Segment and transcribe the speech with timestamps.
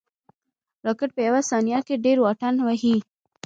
[0.85, 2.95] راکټ په یو ثانیه کې ډېر واټن وهي